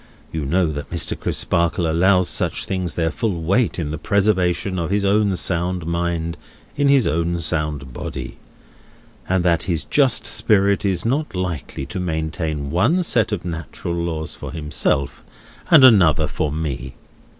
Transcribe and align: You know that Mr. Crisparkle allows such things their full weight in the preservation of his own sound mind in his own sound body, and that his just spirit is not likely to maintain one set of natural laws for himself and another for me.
You 0.33 0.45
know 0.47 0.65
that 0.71 0.89
Mr. 0.89 1.15
Crisparkle 1.15 1.87
allows 1.87 2.27
such 2.27 2.65
things 2.65 2.95
their 2.95 3.11
full 3.11 3.43
weight 3.43 3.77
in 3.77 3.91
the 3.91 3.99
preservation 3.99 4.79
of 4.79 4.89
his 4.89 5.05
own 5.05 5.35
sound 5.35 5.85
mind 5.85 6.37
in 6.75 6.87
his 6.87 7.05
own 7.05 7.37
sound 7.37 7.93
body, 7.93 8.39
and 9.29 9.45
that 9.45 9.61
his 9.69 9.85
just 9.85 10.25
spirit 10.25 10.85
is 10.85 11.05
not 11.05 11.35
likely 11.35 11.85
to 11.85 11.99
maintain 11.99 12.71
one 12.71 13.03
set 13.03 13.31
of 13.31 13.45
natural 13.45 13.93
laws 13.93 14.33
for 14.33 14.51
himself 14.51 15.23
and 15.69 15.83
another 15.83 16.27
for 16.27 16.51
me. 16.51 16.95